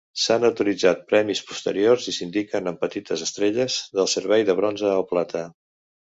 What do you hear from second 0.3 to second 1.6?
autoritzat premis